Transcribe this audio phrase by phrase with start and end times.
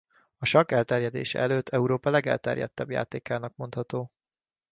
[0.37, 4.11] A sakk elterjedése előtt Európa legelterjedtebb játékának mondható.